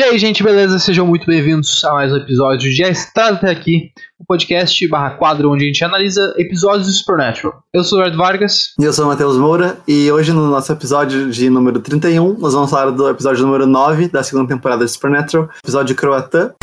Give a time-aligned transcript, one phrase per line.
[0.00, 0.78] E aí, gente, beleza?
[0.78, 4.88] Sejam muito bem-vindos a mais um episódio de A Estrada Até Aqui, o um podcast
[4.88, 7.62] barra quadro onde a gente analisa episódios do Supernatural.
[7.70, 8.72] Eu sou o Eduardo Vargas.
[8.80, 12.54] E eu sou o Matheus Moura, e hoje no nosso episódio de número 31, nós
[12.54, 16.54] vamos falar do episódio número 9 da segunda temporada de Supernatural, episódio Croatã.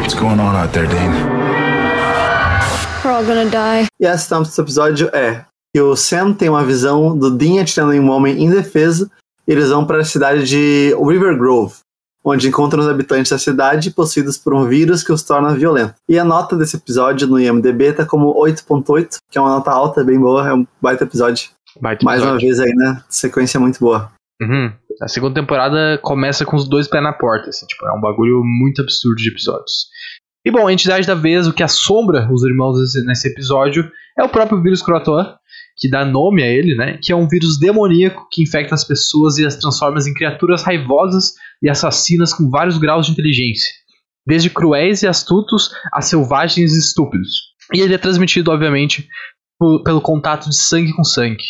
[0.00, 1.12] What's going on out there, Dean?
[3.04, 3.88] We're all gonna die.
[4.00, 5.44] E a sinopse desse episódio é
[5.76, 9.10] que o Sam tem uma visão do Dean atirando em um homem indefeso
[9.48, 11.74] eles vão para a cidade de River Grove,
[12.22, 15.94] onde encontram os habitantes da cidade possuídos por um vírus que os torna violentos.
[16.06, 20.04] E a nota desse episódio no IMDB tá como 8.8, que é uma nota alta,
[20.04, 21.48] bem boa, é um baita episódio.
[21.80, 22.46] Baita Mais uma episódio.
[22.46, 23.02] vez aí, né?
[23.08, 24.12] Sequência muito boa.
[24.40, 24.70] Uhum.
[25.00, 28.42] A segunda temporada começa com os dois pés na porta, assim, tipo, é um bagulho
[28.44, 29.88] muito absurdo de episódios.
[30.44, 34.22] E bom, a entidade da vez, o que assombra os irmãos nesse, nesse episódio é
[34.22, 35.36] o próprio vírus Croatoan,
[35.78, 36.98] que dá nome a ele, né?
[37.02, 41.34] Que é um vírus demoníaco que infecta as pessoas e as transforma em criaturas raivosas
[41.62, 43.72] e assassinas com vários graus de inteligência.
[44.26, 47.48] Desde cruéis e astutos a selvagens e estúpidos.
[47.74, 49.08] E ele é transmitido, obviamente,
[49.58, 51.44] po- pelo contato de sangue com sangue.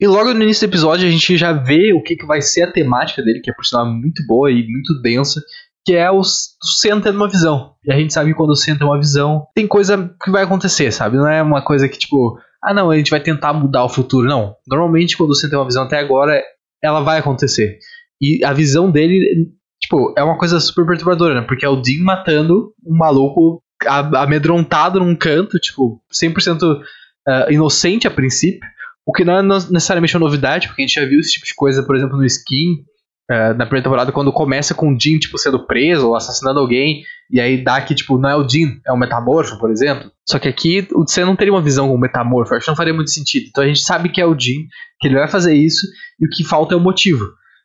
[0.00, 2.64] E logo no início do episódio a gente já vê o que, que vai ser
[2.64, 5.40] a temática dele, que é por sinal muito boa e muito densa,
[5.84, 7.74] que é o, o tendo uma visão.
[7.84, 10.42] E a gente sabe que quando o Sam tem uma visão, tem coisa que vai
[10.42, 11.16] acontecer, sabe?
[11.16, 14.26] Não é uma coisa que tipo, ah não, a gente vai tentar mudar o futuro.
[14.26, 14.54] Não.
[14.66, 16.42] Normalmente quando o Sam tem uma visão até agora,
[16.82, 17.78] ela vai acontecer.
[18.20, 21.46] E a visão dele, tipo, é uma coisa super perturbadora, né?
[21.46, 26.80] Porque é o Dean matando um maluco amedrontado num canto, tipo, 100%
[27.28, 28.66] ah, inocente a princípio.
[29.06, 31.54] O que não é necessariamente uma novidade, porque a gente já viu esse tipo de
[31.54, 32.84] coisa, por exemplo, no Skin,
[33.30, 37.02] eh, na primeira temporada, quando começa com o Dean, tipo, sendo preso ou assassinando alguém,
[37.30, 40.10] e aí dá que, tipo, não é o Dean, é o Metamorfo, por exemplo.
[40.28, 42.94] Só que aqui, você não teria uma visão com o Metamorfo, acho que não faria
[42.94, 43.46] muito sentido.
[43.48, 44.62] Então a gente sabe que é o Dean,
[45.00, 45.86] que ele vai fazer isso,
[46.20, 47.24] e o que falta é o motivo.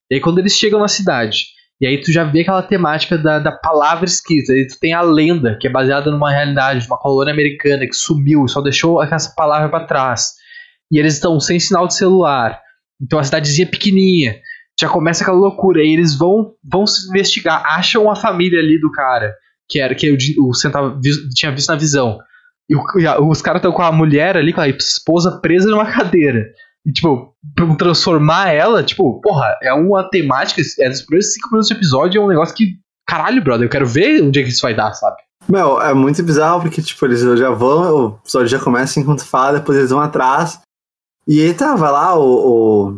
[0.09, 1.45] E aí quando eles chegam na cidade,
[1.81, 5.01] e aí tu já vê aquela temática da, da palavra escrita, aí tu tem a
[5.01, 9.01] lenda, que é baseada numa realidade, de uma colônia americana que sumiu e só deixou
[9.01, 10.39] essa palavra pra trás
[10.91, 12.59] e eles estão sem sinal de celular.
[13.01, 14.35] Então a cidadezinha é pequenininha.
[14.79, 15.83] Já começa aquela loucura.
[15.83, 17.63] E eles vão, vão se investigar.
[17.65, 19.33] Acham a família ali do cara.
[19.67, 20.51] Que era que Di- o
[21.01, 22.17] vis- tinha visto na visão.
[22.69, 22.75] E,
[23.21, 26.45] os caras estão com a mulher ali, com a esposa presa numa cadeira.
[26.85, 27.33] E, tipo,
[27.77, 30.61] transformar ela, tipo, porra, é uma temática.
[30.79, 32.75] É dos primeiros cinco minutos do episódio, é um negócio que.
[33.07, 35.17] Caralho, brother, eu quero ver onde é que isso vai dar, sabe?
[35.47, 39.57] Meu, é muito bizarro porque, tipo, eles já vão, o episódio já começa enquanto fala,
[39.59, 40.59] depois eles vão atrás.
[41.27, 42.97] E aí tava lá o, o,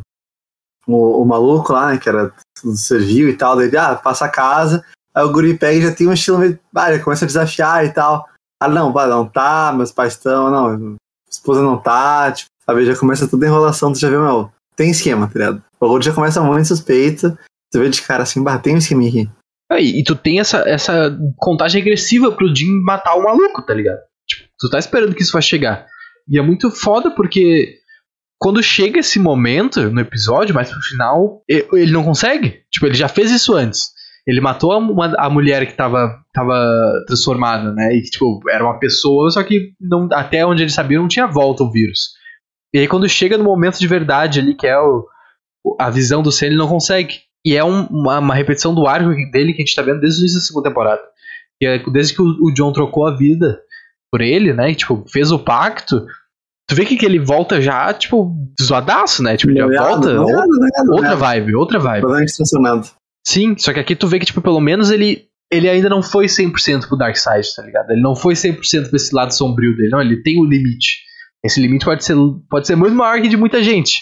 [0.87, 2.31] o, o maluco lá, né, que era
[2.63, 4.83] do servil e tal, dele, ah, passa a casa.
[5.13, 7.85] Aí o guri pega e já tem um estilo meio, ah, já começa a desafiar
[7.85, 8.27] e tal.
[8.61, 10.95] Ah, não, não tá, meus pais estão, não,
[11.29, 14.91] esposa não tá, tipo, sabe, já começa toda a enrolação, tu já vê, meu, tem
[14.91, 15.63] esquema, tá ligado?
[15.79, 17.37] O bagulho já começa muito suspeito,
[17.71, 19.29] tu vê de cara assim, bah, tem um esquema aqui.
[19.71, 23.99] Aí, e tu tem essa, essa contagem agressiva pro Jim matar o maluco, tá ligado?
[24.27, 25.87] Tipo, tu tá esperando que isso vai chegar.
[26.27, 27.79] E é muito foda porque
[28.41, 32.61] quando chega esse momento no episódio, mais pro final, ele não consegue.
[32.71, 33.89] Tipo, ele já fez isso antes.
[34.25, 36.55] Ele matou a, uma- a mulher que tava, tava
[37.07, 37.95] transformada, né?
[37.95, 41.63] E tipo, era uma pessoa, só que não, até onde ele sabia não tinha volta
[41.63, 42.09] o vírus.
[42.73, 45.05] E aí quando chega no momento de verdade ali, que é o,
[45.79, 47.19] a visão do Sam, ele não consegue.
[47.45, 50.19] E é um- uma, uma repetição do arco dele que a gente tá vendo desde
[50.19, 51.01] o início da segunda temporada.
[51.61, 53.59] E é desde que o, o John trocou a vida
[54.11, 54.71] por ele, né?
[54.71, 56.05] E, tipo, fez o pacto.
[56.69, 59.35] Tu vê que, que ele volta já, tipo, zoadaço, né?
[59.35, 60.91] Tipo, já Noiado, volta.
[60.91, 62.01] outra vibe, outra vibe.
[63.27, 66.25] Sim, só que aqui tu vê que, tipo, pelo menos ele, ele ainda não foi
[66.27, 67.91] 100% pro Dark Side, tá ligado?
[67.91, 69.89] Ele não foi 100% pra esse lado sombrio dele.
[69.89, 71.01] Não, ele tem um limite.
[71.43, 72.15] Esse limite pode ser,
[72.49, 74.01] pode ser muito maior que de muita gente.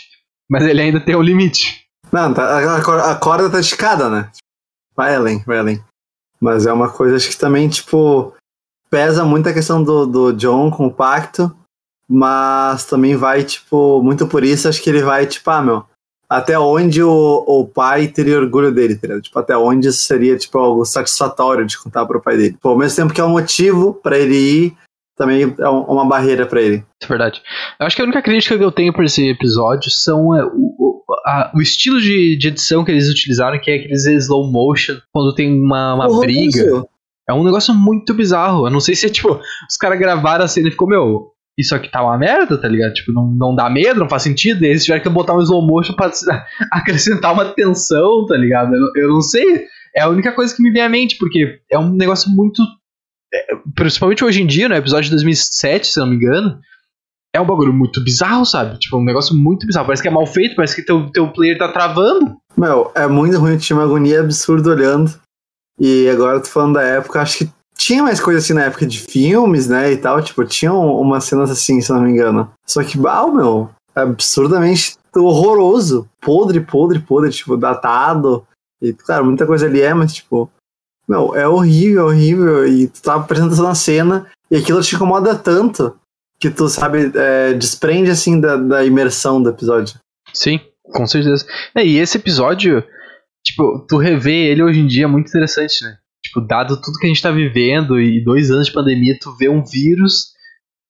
[0.49, 1.85] Mas ele ainda tem um limite.
[2.11, 4.29] Não, tá, a, a corda tá esticada, né?
[4.95, 5.83] Vai além, vai além.
[6.39, 8.33] Mas é uma coisa, acho que também, tipo,
[8.89, 11.53] pesa muito a questão do, do John com o pacto,
[12.09, 15.83] mas também vai, tipo, muito por isso, acho que ele vai, tipo, ah, meu,
[16.27, 19.21] até onde o, o pai teria orgulho dele, tá ligado?
[19.21, 22.57] Tipo, até onde isso seria, tipo, algo satisfatório de contar pro pai dele.
[22.61, 24.73] Pô, ao mesmo tempo que é um motivo pra ele ir,
[25.17, 26.77] também é um- uma barreira pra ele.
[26.77, 27.41] Isso é verdade.
[27.79, 31.03] Eu acho que a única crítica que eu tenho por esse episódio são é, o,
[31.25, 35.35] a- o estilo de, de edição que eles utilizaram, que é aqueles slow motion, quando
[35.35, 36.83] tem uma, uma Porra, briga.
[37.27, 38.65] É um negócio muito bizarro.
[38.65, 39.39] Eu não sei se é tipo,
[39.69, 42.94] os caras gravaram a cena e ficou, meu, isso aqui tá uma merda, tá ligado?
[42.94, 44.63] Tipo, não, não dá medo, não faz sentido.
[44.63, 46.09] Eles tiveram que botar um slow motion pra
[46.71, 48.73] acrescentar uma tensão, tá ligado?
[48.73, 49.67] Eu, eu não sei.
[49.94, 52.63] É a única coisa que me vem à mente, porque é um negócio muito.
[53.33, 56.59] é, principalmente hoje em dia, no episódio de 2007, se não me engano.
[57.35, 58.79] é um bagulho muito bizarro, sabe?
[58.79, 59.85] Tipo, um negócio muito bizarro.
[59.85, 62.38] Parece que é mal feito, parece que teu, teu player tá travando.
[62.57, 65.13] Meu, é muito ruim, eu tinha uma agonia absurda olhando.
[65.77, 68.99] E agora tô falando da época, acho que tinha mais coisa assim na época de
[68.99, 70.21] filmes, né, e tal.
[70.21, 72.51] Tipo, tinham umas cenas assim, se não me engano.
[72.67, 76.07] Só que, bah, meu, absurdamente horroroso.
[76.21, 78.45] Podre, podre, podre, tipo, datado.
[78.81, 80.51] E, claro, muita coisa ali é, mas, tipo,
[81.07, 82.67] meu, é horrível, horrível.
[82.67, 85.95] E tu tá apresentando a cena e aquilo te incomoda tanto
[86.37, 89.97] que tu, sabe, é, desprende, assim, da, da imersão do episódio.
[90.33, 91.45] Sim, com certeza.
[91.73, 92.83] É, e esse episódio,
[93.43, 95.97] tipo, tu rever ele hoje em dia é muito interessante, né?
[96.29, 99.49] Tipo, dado tudo que a gente tá vivendo e dois anos de pandemia, tu vê
[99.49, 100.27] um vírus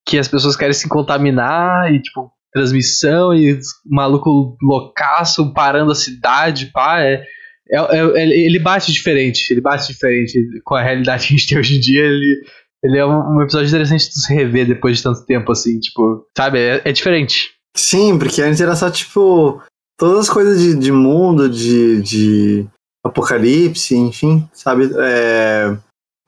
[0.05, 6.71] que as pessoas querem se contaminar e, tipo, transmissão e maluco loucaço parando a cidade,
[6.73, 7.23] pá, é,
[7.71, 11.57] é, é, ele bate diferente, ele bate diferente com a realidade que a gente tem
[11.57, 12.41] hoje em dia, ele,
[12.83, 16.25] ele é um, um episódio interessante de se rever depois de tanto tempo, assim, tipo,
[16.35, 17.51] sabe, é, é diferente.
[17.77, 19.61] Sim, porque antes era só, tipo,
[19.97, 22.67] todas as coisas de, de mundo, de, de
[23.09, 24.89] apocalipse, enfim, sabe?
[24.97, 25.77] É,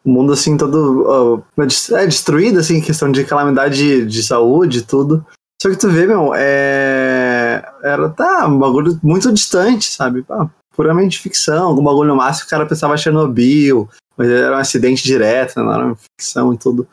[0.03, 1.63] o mundo assim todo uh,
[1.95, 5.25] é destruído, assim, questão de calamidade de, de saúde e tudo.
[5.61, 7.63] Só que tu vê, meu, é...
[7.83, 10.25] era tá, um bagulho muito distante, sabe?
[10.27, 13.87] Ah, puramente ficção, algum bagulho máximo, o cara pensava Chernobyl,
[14.17, 15.63] mas era um acidente direto, né?
[15.63, 16.87] não era uma ficção e tudo.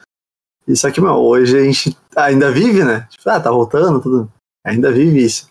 [0.66, 3.06] E só que, meu, hoje a gente ainda vive, né?
[3.08, 4.30] Tipo, ah, tá voltando, tudo.
[4.66, 5.48] Ainda vive isso.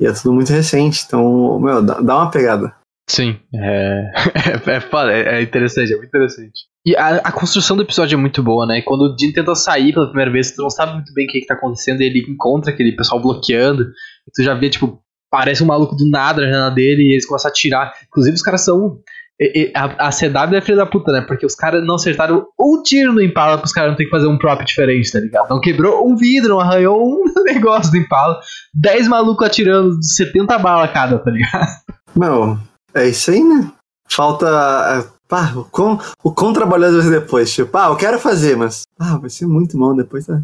[0.00, 2.74] E é tudo muito recente, então, meu, dá, dá uma pegada.
[3.08, 4.12] Sim, é,
[4.66, 6.62] é, é, é, interessante, é muito interessante.
[6.84, 8.82] E a, a, construção do episódio é muito boa, né?
[8.82, 11.40] Quando o Dean tenta sair pela primeira vez, tu não sabe muito bem o que,
[11.40, 15.00] que tá acontecendo, e ele encontra aquele pessoal bloqueando, e tu já vê, tipo,
[15.30, 17.92] parece um maluco do nada na janela dele, e eles começam a atirar.
[18.08, 18.98] Inclusive, os caras são.
[19.74, 21.20] A, a CW é filha da puta, né?
[21.20, 24.26] Porque os caras não acertaram um tiro no Impala os caras não ter que fazer
[24.26, 25.50] um prop diferente, tá ligado?
[25.50, 28.40] Não quebrou um vidro, não arranhou um negócio do Impala.
[28.74, 31.68] 10 malucos atirando 70 balas cada, tá ligado?
[32.16, 32.58] Meu,
[32.96, 33.72] é isso aí, né?
[34.08, 34.46] Falta.
[34.46, 37.52] É, pá, o quão, o quão trabalhoso depois.
[37.52, 38.82] Tipo, ah, eu quero fazer, mas.
[38.98, 40.28] Ah, vai ser muito bom depois.
[40.30, 40.40] Ah,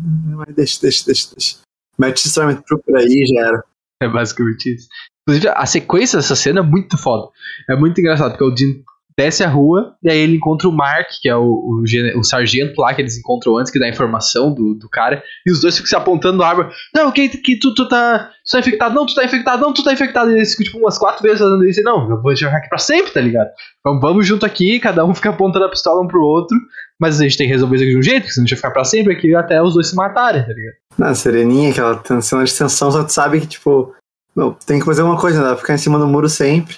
[0.54, 1.56] deixa, deixa, deixa, deixa.
[1.98, 3.64] Mete Stormtrooper aí já era.
[4.02, 4.88] É basicamente isso.
[5.22, 7.28] Inclusive, a sequência dessa cena é muito foda.
[7.70, 8.82] É muito engraçado, porque o Dean
[9.16, 11.84] desce a rua e aí ele encontra o Mark, que é o, o,
[12.18, 15.50] o, sargento lá que eles encontram antes, que dá a informação do, do cara, e
[15.50, 16.70] os dois ficam se apontando a arma.
[16.94, 19.84] Não, que, que tu, tu, tá, tu tá infectado, não, tu tá infectado, não, tu
[19.84, 20.30] tá infectado.
[20.30, 21.80] E eles ficam tipo umas quatro vezes fazendo isso.
[21.80, 23.48] E, não, eu vou jogar aqui pra sempre, tá ligado?
[23.80, 26.56] Então vamos junto aqui, cada um fica apontando a pistola um pro outro,
[26.98, 28.54] mas a gente tem que resolver isso aqui de um jeito, porque senão a gente
[28.54, 30.74] vai ficar pra sempre aqui até os dois se matarem, tá ligado?
[30.98, 33.94] Na sereninha, aquela cena de tensão, só tu sabe que, tipo,
[34.34, 35.56] meu, tem que fazer uma coisa, né?
[35.56, 36.76] Ficar em cima do muro sempre.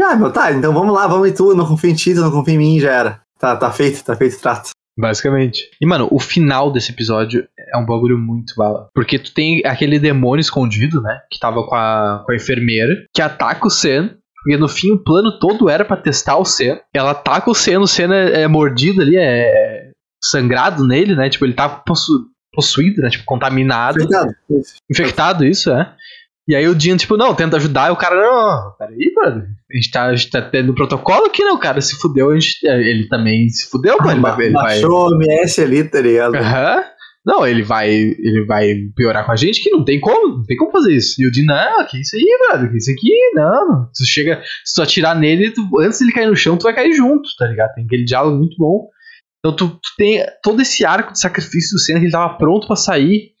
[0.00, 2.30] Ah, meu, tá, então vamos lá, vamos em tu, não confio em ti, tu não
[2.30, 3.20] confia em mim, já era.
[3.38, 4.70] Tá, tá feito, tá feito o trato.
[4.98, 5.68] Basicamente.
[5.80, 8.88] E, mano, o final desse episódio é um bagulho muito bala.
[8.94, 11.20] Porque tu tem aquele demônio escondido, né?
[11.30, 14.16] Que tava com a, com a enfermeira, que ataca o Sen.
[14.48, 16.80] E no fim o plano todo era para testar o Sen.
[16.94, 19.90] Ela ataca o Sen, o Sen é, é mordido ali, é
[20.22, 21.28] sangrado nele, né?
[21.28, 23.10] Tipo, ele tá possu possuído, né?
[23.10, 23.98] Tipo, contaminado.
[23.98, 24.34] Infectado.
[24.90, 25.94] Infectado, isso, é.
[26.48, 29.44] E aí o Dean, tipo, não, tenta ajudar, e o cara, não, peraí, mano.
[29.70, 31.50] A gente tá, a gente tá tendo protocolo aqui, né?
[31.50, 34.24] O cara se fudeu, a gente, ele também se fudeu, mano.
[34.26, 34.52] Ah, ele vai.
[34.52, 36.36] Baixou o MS ali, tá ligado?
[36.36, 36.76] Aham.
[36.76, 36.96] Uhum.
[37.26, 40.56] Não, ele vai, ele vai piorar com a gente que não tem como, não tem
[40.56, 41.20] como fazer isso.
[41.20, 43.88] E o Dean, não, que isso aí, mano, que isso aqui, não.
[43.92, 46.72] Se tu chega, se tu atirar nele, tu, antes dele cair no chão, tu vai
[46.72, 47.74] cair junto, tá ligado?
[47.74, 48.88] Tem aquele diálogo muito bom.
[49.40, 52.68] Então tu, tu tem todo esse arco de sacrifício do Senna que ele tava pronto
[52.68, 53.32] para sair.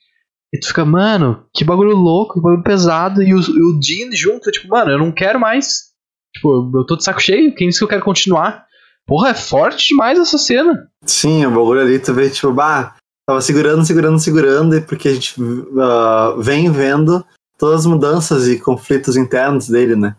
[0.54, 3.22] E tu fica, mano, que bagulho louco, que bagulho pesado.
[3.22, 5.90] E o, o Dean junto, tipo, mano, eu não quero mais.
[6.34, 8.66] Tipo, eu tô de saco cheio, quem disse que eu quero continuar?
[9.06, 10.88] Porra, é forte demais essa cena.
[11.04, 15.40] Sim, o bagulho ali, tu vê, tipo, bah, tava segurando, segurando, segurando, porque a gente
[15.40, 17.24] uh, vem vendo
[17.58, 20.16] todas as mudanças e conflitos internos dele, né?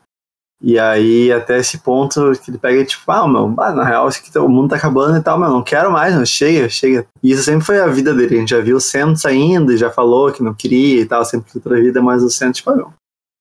[0.61, 4.19] E aí, até esse ponto que ele pega e tipo, ah, meu, na real, isso
[4.19, 7.05] aqui, tá, o mundo tá acabando e tal, meu, não quero mais, meu, chega, chega.
[7.21, 9.77] E isso sempre foi a vida dele, a gente já viu o Sam saindo e
[9.77, 12.71] já falou que não queria e tal, sempre que outra vida, mas o Sam, tipo,
[12.71, 12.93] ah, meu,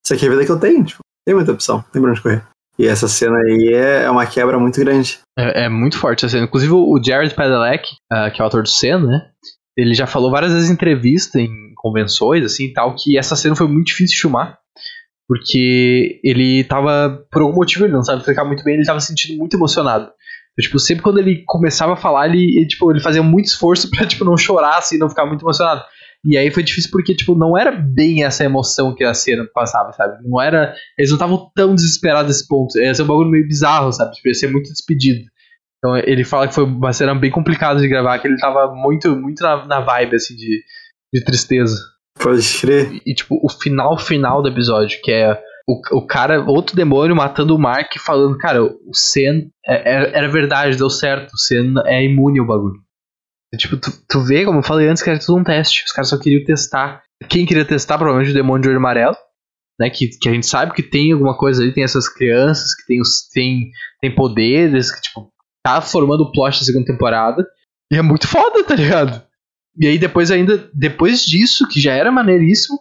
[0.05, 2.21] isso aqui é a vida que eu tenho, tipo, tem muita opção, tem pra onde
[2.21, 2.45] correr.
[2.79, 5.19] E essa cena aí é, é uma quebra muito grande.
[5.39, 6.45] É, é muito forte essa cena.
[6.45, 9.31] Inclusive, o Jared Padalecki, uh, que é o autor do Sen, né?
[9.75, 13.57] Ele já falou várias vezes em entrevista, em convenções, assim e tal, que essa cena
[13.57, 14.59] foi muito difícil de filmar
[15.29, 19.09] porque ele tava, por algum motivo, ele não sabe explicar muito bem, ele tava se
[19.09, 20.05] sentindo muito emocionado.
[20.05, 23.91] Então, tipo, sempre quando ele começava a falar, ele, ele, tipo, ele fazia muito esforço
[23.91, 25.83] pra, tipo, não chorar, assim, não ficar muito emocionado.
[26.25, 29.93] E aí foi difícil porque, tipo, não era bem essa emoção que a cena passava,
[29.93, 30.17] sabe?
[30.25, 30.75] Não era.
[30.99, 32.77] Eles não estavam tão desesperados nesse ponto.
[32.79, 34.13] Ia ser um bagulho meio bizarro, sabe?
[34.13, 35.25] Tipo, ia ser muito despedido.
[35.79, 39.15] Então ele fala que foi uma cena bem complicada de gravar, que ele tava muito,
[39.15, 40.65] muito na, na vibe, assim, de,
[41.15, 41.77] de tristeza.
[42.19, 43.01] Pode crer.
[43.05, 47.55] E, tipo, o final final do episódio, que é o, o cara, outro demônio matando
[47.55, 52.05] o Mark falando, cara, o Sen é, é, era verdade, deu certo, o Sen é
[52.05, 52.81] imune ao bagulho.
[53.57, 55.85] Tipo, tu, tu vê, como eu falei antes, que era tudo um teste.
[55.85, 57.03] Os caras só queriam testar.
[57.29, 59.17] Quem queria testar, provavelmente, o demônio de olho amarelo.
[59.79, 62.87] Né, que, que a gente sabe que tem alguma coisa ali, tem essas crianças que
[62.87, 63.71] tem, os, tem,
[64.01, 65.31] tem poderes, que, tipo,
[65.63, 67.47] tá formando o plot da segunda temporada.
[67.93, 69.26] E é muito foda, tá ligado?
[69.79, 72.79] E aí depois ainda, depois disso, que já era maneiríssimo,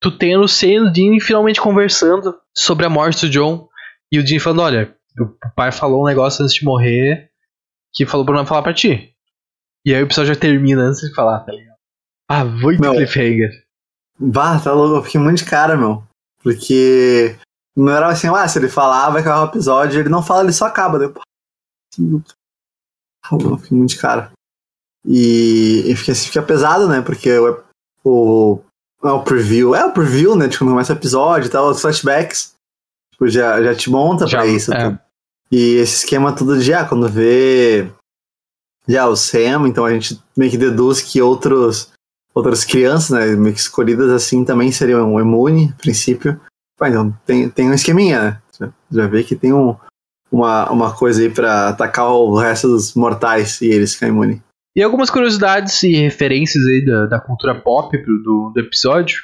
[0.00, 3.68] tu tem a Lucy e o Dean finalmente conversando sobre a morte do John.
[4.10, 7.30] E o Dean falando, olha, o pai falou um negócio antes de morrer
[7.92, 9.12] que falou pra não falar pra ti.
[9.84, 11.76] E aí o episódio já termina antes de falar, tá ligado?
[12.28, 12.92] Ah, muito Meu.
[12.92, 13.50] cliffhanger.
[14.18, 16.04] Bah, tá louco, eu fiquei muito de cara, meu.
[16.42, 17.36] Porque
[17.76, 20.52] não era assim, ah, se ele falar, vai acabar o episódio, ele não fala, ele
[20.52, 20.98] só acaba.
[20.98, 21.22] Deu, pô,
[23.32, 24.32] eu fiquei muito de cara.
[25.04, 27.00] E, e fica, fica pesado, né?
[27.00, 27.60] Porque o,
[28.04, 28.60] o,
[29.04, 30.48] é o preview, é o preview, né?
[30.48, 32.54] De quando começa o episódio e tal, os flashbacks.
[33.12, 34.72] Tipo, já, já te monta Já, pra isso.
[34.72, 34.84] é.
[34.84, 35.00] tudo.
[35.50, 37.90] E esse esquema tudo de, ah, quando vê
[38.86, 41.90] já o Sam, então a gente meio que deduz que outros,
[42.34, 46.40] outras crianças, né, meio que escolhidas assim, também seriam imune, a princípio.
[46.76, 48.42] Pô, então tem, tem um esqueminha, né?
[48.58, 49.74] Já, já vê que tem um,
[50.30, 54.40] uma, uma coisa aí pra atacar o resto dos mortais e eles ficarem imunes.
[54.78, 59.18] E algumas curiosidades e referências aí da, da cultura pop do, do episódio.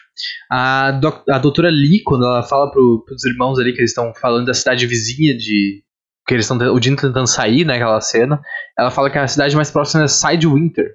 [0.50, 4.12] A, doc- a doutora Lee, quando ela fala pro, pros irmãos ali que eles estão
[4.20, 5.82] falando da cidade vizinha de.
[6.26, 6.58] Que eles estão.
[6.74, 7.74] O Dino tentando sair, né?
[7.76, 8.40] Aquela cena.
[8.76, 10.90] Ela fala que a cidade mais próxima é Sidewinter.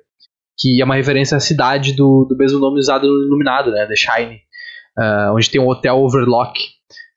[0.58, 3.86] Que é uma referência à cidade do, do mesmo nome usado no Iluminado, né?
[3.86, 4.40] The Shine.
[4.98, 6.60] ah, onde tem um hotel Overlock.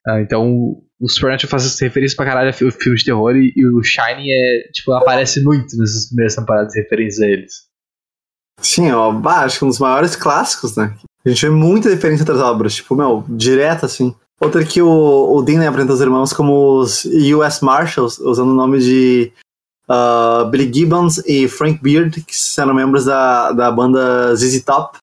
[0.05, 3.65] Ah, então, o Supernatural faz referência pra caralho a fi- filmes de terror e, e
[3.65, 7.53] o Shining é, tipo, aparece muito nessas primeiras temporadas de referências a eles.
[8.61, 10.95] Sim, ó, acho que um dos maiores clássicos, né?
[11.25, 14.13] A gente vê muita diferença entre as obras, tipo, meu, direto assim.
[14.41, 18.55] Outra que o, o Dean né, apresenta os irmãos como os US Marshals, usando o
[18.55, 19.31] nome de
[19.87, 24.97] ah, Billy Gibbons e Frank Beard, que eram membros da, da banda ZZ Top.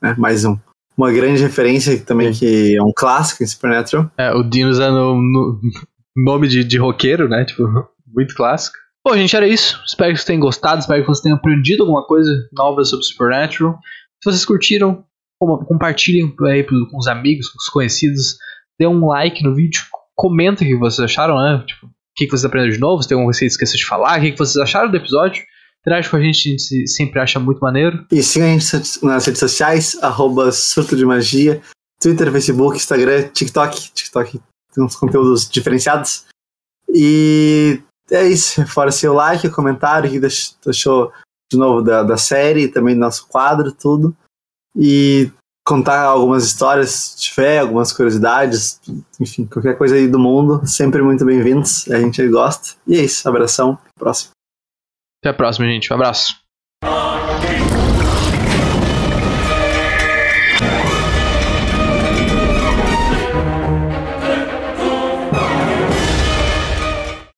[0.00, 0.14] Né?
[0.16, 0.56] Mais um.
[0.96, 4.10] Uma grande referência também, que é um clássico em Supernatural.
[4.18, 5.60] É, o Dino usando no,
[6.16, 7.44] nome de, de roqueiro, né?
[7.44, 7.64] Tipo,
[8.06, 8.76] muito clássico.
[9.06, 9.82] Bom, gente, era isso.
[9.86, 10.80] Espero que vocês tenham gostado.
[10.80, 13.78] Espero que vocês tenham aprendido alguma coisa nova sobre Supernatural.
[14.22, 15.04] Se vocês curtiram,
[15.40, 18.36] com- compartilhem aí pro- com os amigos, com os conhecidos.
[18.78, 19.82] Dê um like no vídeo.
[20.14, 21.64] Comenta o que vocês acharam, né?
[21.66, 23.02] Tipo, o que, vocês aprenderam de novo.
[23.02, 24.18] Se tem alguma coisa que você esqueceu de falar.
[24.18, 25.42] O que vocês acharam do episódio.
[25.84, 28.06] Interage com a gente, a gente se- sempre acha muito maneiro.
[28.10, 28.64] E siga a gente
[29.04, 31.60] nas redes sociais, arroba Surto de Magia,
[32.00, 33.90] Twitter, Facebook, Instagram, TikTok.
[33.92, 34.40] TikTok
[34.74, 36.24] tem uns conteúdos diferenciados.
[36.88, 38.64] E é isso.
[38.66, 41.10] Fora seu like, comentário, que deix- deixou
[41.50, 44.16] de novo da, da série, também do nosso quadro, tudo.
[44.76, 45.30] E
[45.66, 48.80] contar algumas histórias, se tiver, algumas curiosidades,
[49.20, 51.88] enfim, qualquer coisa aí do mundo, sempre muito bem-vindos.
[51.90, 52.74] A gente gosta.
[52.86, 53.28] E é isso.
[53.28, 53.78] Abração.
[53.98, 54.30] Próximo.
[55.22, 55.92] Até a próxima, gente.
[55.92, 56.41] Um abraço.